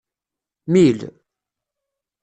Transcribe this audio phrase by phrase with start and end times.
[0.73, 0.99] Mil.